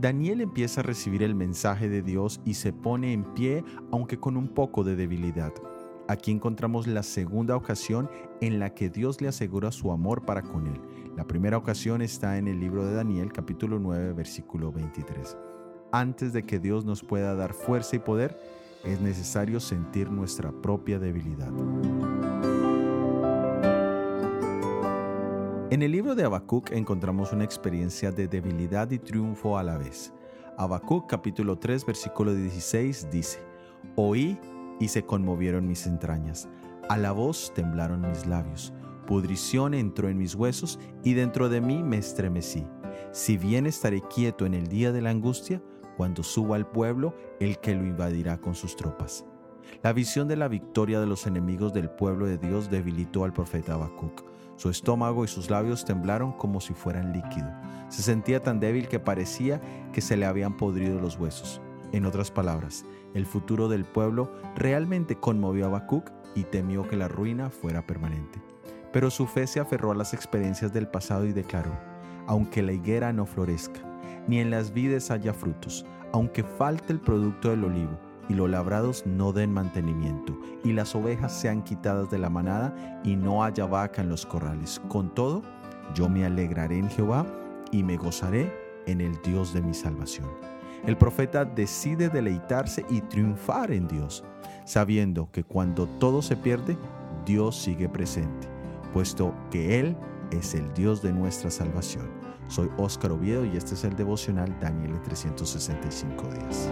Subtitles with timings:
[0.00, 4.38] Daniel empieza a recibir el mensaje de Dios y se pone en pie aunque con
[4.38, 5.52] un poco de debilidad.
[6.08, 8.08] Aquí encontramos la segunda ocasión
[8.40, 10.80] en la que Dios le asegura su amor para con él.
[11.16, 15.36] La primera ocasión está en el libro de Daniel capítulo 9 versículo 23.
[15.92, 18.40] Antes de que Dios nos pueda dar fuerza y poder,
[18.84, 21.52] es necesario sentir nuestra propia debilidad.
[25.70, 30.12] En el libro de Habacuc encontramos una experiencia de debilidad y triunfo a la vez.
[30.58, 33.38] Habacuc capítulo 3 versículo 16 dice,
[33.94, 34.36] Oí
[34.80, 36.48] y se conmovieron mis entrañas,
[36.88, 38.72] a la voz temblaron mis labios,
[39.06, 42.66] pudrición entró en mis huesos y dentro de mí me estremecí.
[43.12, 45.62] Si bien estaré quieto en el día de la angustia,
[45.96, 49.24] cuando suba al pueblo, el que lo invadirá con sus tropas.
[49.82, 53.74] La visión de la victoria de los enemigos del pueblo de Dios debilitó al profeta
[53.74, 54.24] Habacuc.
[54.56, 57.50] Su estómago y sus labios temblaron como si fueran líquido.
[57.88, 59.60] Se sentía tan débil que parecía
[59.92, 61.60] que se le habían podrido los huesos.
[61.92, 67.08] En otras palabras, el futuro del pueblo realmente conmovió a Habacuc y temió que la
[67.08, 68.40] ruina fuera permanente.
[68.92, 71.72] Pero su fe se aferró a las experiencias del pasado y declaró,
[72.26, 73.80] aunque la higuera no florezca,
[74.28, 77.98] ni en las vides haya frutos, aunque falte el producto del olivo,
[78.30, 83.16] y los labrados no den mantenimiento, y las ovejas sean quitadas de la manada, y
[83.16, 84.80] no haya vaca en los corrales.
[84.88, 85.42] Con todo,
[85.94, 87.26] yo me alegraré en Jehová,
[87.72, 88.54] y me gozaré
[88.86, 90.28] en el Dios de mi salvación.
[90.86, 94.22] El profeta decide deleitarse y triunfar en Dios,
[94.64, 96.78] sabiendo que cuando todo se pierde,
[97.26, 98.46] Dios sigue presente,
[98.92, 99.96] puesto que Él
[100.30, 102.08] es el Dios de nuestra salvación.
[102.46, 106.70] Soy Óscar Oviedo y este es el devocional Daniel 365 días.